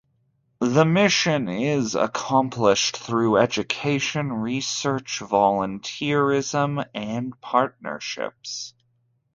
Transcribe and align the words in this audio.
This 0.59 0.83
mission 0.83 1.47
is 1.47 1.93
accomplished 1.93 2.97
through 2.97 3.37
education, 3.37 4.33
research, 4.33 5.19
volunteerism 5.19 6.83
and 6.95 7.39
partnerships. 7.39 8.73